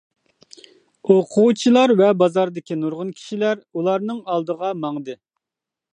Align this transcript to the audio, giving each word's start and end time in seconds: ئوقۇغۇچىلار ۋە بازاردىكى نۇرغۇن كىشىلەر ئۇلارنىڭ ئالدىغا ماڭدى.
ئوقۇغۇچىلار 1.11 1.93
ۋە 1.99 2.09
بازاردىكى 2.23 2.79
نۇرغۇن 2.85 3.13
كىشىلەر 3.19 3.61
ئۇلارنىڭ 3.63 4.23
ئالدىغا 4.27 4.73
ماڭدى. 4.87 5.17